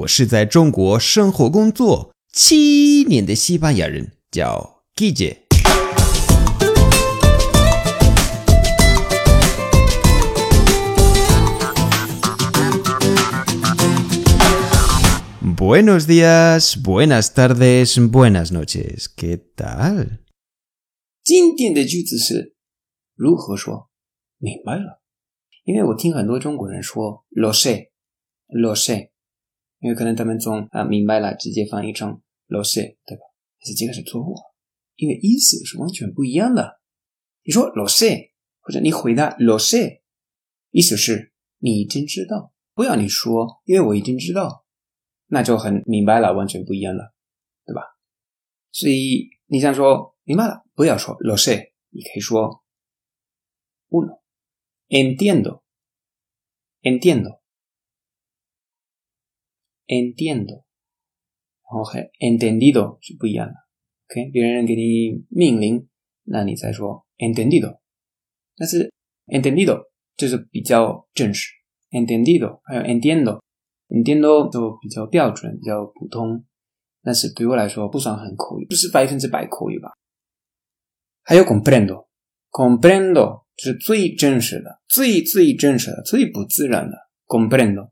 [0.00, 5.38] 我是在中国生活工作七年的西班牙人，叫 Guille。
[15.56, 19.06] Buenos días, buenas tardes, buenas noches.
[19.14, 20.20] ¿Qué tal?
[21.22, 22.54] 经典的句子是
[23.14, 23.90] 如何说？
[24.38, 25.02] 明白了，
[25.64, 29.09] 因为我听很多中国人说 “lo sé”，“lo sé”，
[29.80, 33.22] 因为可能他们从啊明白了直接翻译成 “lo sé”，对吧？
[33.58, 34.34] 但是这个是错误，
[34.96, 36.80] 因为意思是完全不一样的。
[37.42, 40.02] 你说 “lo sé”，或者你回答 “lo sé”，
[40.70, 44.64] 意思是你已经知道，不要你说，因为我已经知道，
[45.26, 47.14] 那就很明白了，完全不一样了，
[47.64, 47.82] 对吧？
[48.70, 52.62] 所以你想说明白了，不要说 “lo sé”，你可以说
[53.88, 54.20] “uno”。
[54.88, 55.62] Entiendo,
[56.82, 57.39] entiendo,
[59.90, 60.62] entiendo.
[61.66, 63.54] 然后还 entendido 是不一样的
[64.08, 64.30] ，OK？
[64.30, 65.88] 别人给你命令，
[66.22, 67.80] 那你再说 entendido。
[68.56, 68.92] 但是
[69.26, 71.50] entendido 就是比较正式
[71.90, 76.44] ，entendido 还有 entiendo，entiendo 都比较标准，比较普通。
[77.02, 79.90] 但是对我来说不算很口语，不是百分之百口语吧。
[81.24, 83.40] 还有 comprendo，comprendo。
[83.62, 86.96] 是最真实的、最最真实的、最不自然的。
[87.26, 87.90] comprendo，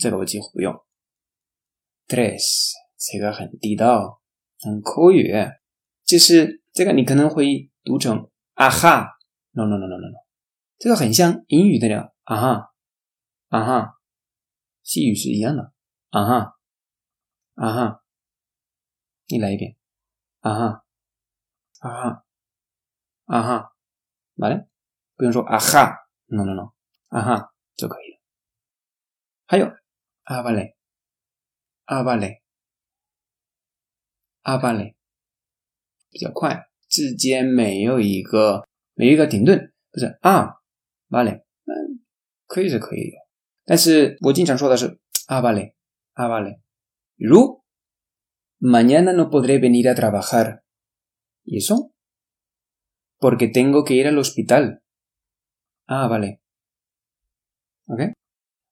[0.00, 0.74] 这个我几乎不用。
[2.06, 4.20] tres，这个很地道，
[4.60, 5.32] 很口语。
[6.04, 9.18] 就是这个你可能会读成啊哈
[9.50, 10.18] ，no no no no no no，
[10.78, 12.74] 这个很像英语的了啊哈
[13.48, 14.00] 啊哈，
[14.82, 15.72] 西语是一样的
[16.08, 16.58] 啊哈
[17.56, 18.04] 啊哈，
[19.26, 19.76] 你来一遍
[20.40, 20.84] 啊哈
[21.80, 22.24] 啊哈
[23.26, 23.74] 啊哈。
[24.36, 24.66] 完了
[25.16, 26.72] 不用说啊哈，no no no，
[27.08, 28.17] 啊哈就可以了。
[29.47, 29.65] 还有
[30.23, 30.73] 啊 vale，
[31.85, 32.41] 啊 vale，
[34.41, 34.95] 啊 vale，
[36.09, 40.55] 比较快，之间没有一个没有一个停顿，不是啊
[41.09, 42.03] vale，嗯，
[42.47, 43.17] 可以是可以的，
[43.65, 45.73] 但是我经常说的是啊 vale，
[46.13, 46.59] 啊 vale，
[47.17, 47.61] 如
[48.59, 51.91] mañana no podré venir a trabajar，y eso
[53.19, 54.81] porque tengo que ir al hospital.
[55.85, 56.39] Ah, vale.
[57.87, 57.99] ¿Ok?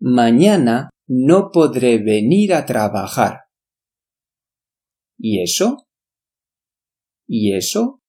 [0.00, 3.46] Mañana no podré venir a trabajar.
[5.18, 5.86] ¿Y eso?
[7.26, 8.02] ¿Y eso?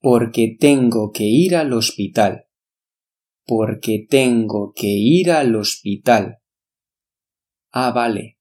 [0.00, 2.46] Porque tengo que ir al hospital.
[3.46, 6.38] Porque tengo que ir al hospital.
[7.72, 8.38] Ah, vale.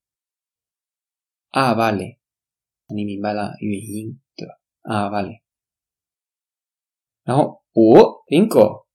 [1.52, 2.20] Ah, vale.
[4.84, 5.42] Ah, vale.
[7.26, 8.86] 然后五 bingo，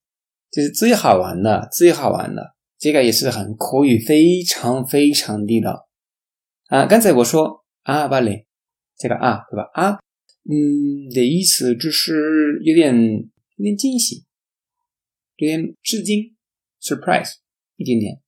[0.53, 5.88] 这是最好玩的，最好玩的， 这个也是很口语，非常非常地道
[6.68, 6.86] 啊。
[6.86, 8.46] 刚才我说啊，巴雷，
[8.97, 9.69] 这个啊，对吧？
[9.74, 10.00] 啊，
[10.50, 14.25] 嗯，的意思就是有点有点惊喜，
[15.38, 16.35] 有点吃惊
[16.81, 17.34] ，surprise，
[17.78, 18.19] 一点点。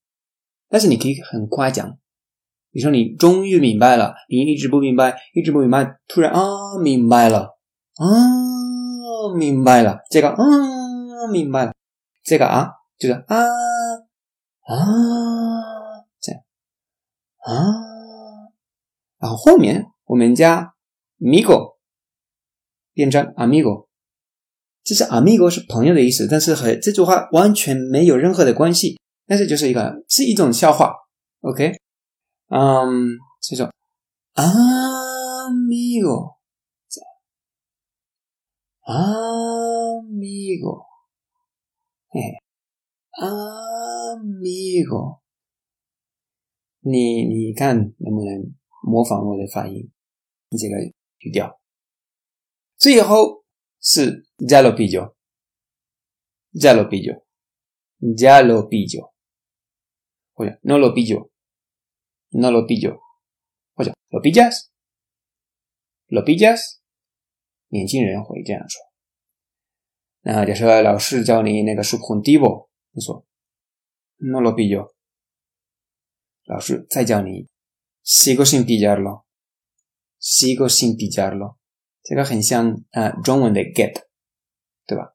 [0.69, 1.97] 但是你可以很夸奖，
[2.72, 7.57] 你说你终于明白了，你一直不明白，一直不明白，突然啊，明白了，
[7.96, 8.57] 啊。
[9.36, 11.74] 明白了，这个嗯，明白了，
[12.24, 13.36] 这个啊，就是啊
[14.67, 14.75] 啊
[16.19, 16.41] 这样
[17.39, 17.53] 啊，
[19.17, 20.73] 然后后面我们加
[21.19, 21.78] amigo
[22.94, 23.88] 变成 amigo，
[24.83, 30.94] 其实 amigo 是朋友的意思，但是和这句话完全没有任何的关系，但是就是一个是一种笑话
[31.41, 31.73] ，OK，
[32.50, 33.72] 嗯，这种
[34.35, 36.35] amigo。
[38.88, 40.88] amigo，
[42.07, 42.22] 嘿
[44.16, 45.20] ，amigo，
[46.81, 49.93] 你你看能不能模仿我的发音？
[50.48, 50.76] 你这个
[51.19, 51.60] 语调。
[52.76, 53.44] 最后
[53.81, 59.12] 是 ya lo pillo，ya lo pillo，ya lo pillo，
[60.34, 62.98] 或者 no lo pillo，no lo pillo，
[63.75, 66.81] 或者 lo pillas，lo pillas。
[67.69, 68.82] 年轻人会这样说。
[70.20, 73.25] 那假设老师教你那个 subjuntivo，你说
[74.19, 74.93] no lo pillo，
[76.44, 77.49] 老师再教你
[78.05, 81.56] sigo sin pillarlo，sigo sin pillarlo，
[82.02, 84.05] 这个很像啊中文的 get，
[84.87, 85.14] 对吧？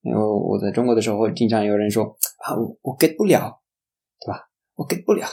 [0.00, 3.62] 因为我在中国的时候，经常有人说啊我我 get 不了，
[4.18, 4.48] 对吧？
[4.74, 5.26] 我 get 不了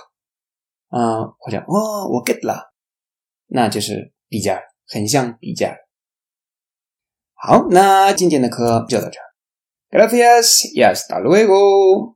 [0.90, 2.74] 啊，或者哦我 get 了，
[3.48, 5.78] 那就是 pillar，很像 pillar。
[7.34, 9.26] 好，那今天的课就到这儿。
[9.92, 12.16] Gracias y hasta luego.